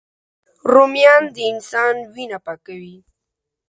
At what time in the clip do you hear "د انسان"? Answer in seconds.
1.35-1.95